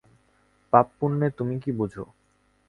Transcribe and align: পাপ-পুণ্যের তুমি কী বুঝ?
পাপ-পুণ্যের 0.73 1.31
তুমি 1.37 1.55
কী 1.63 1.71
বুঝ? 1.71 1.93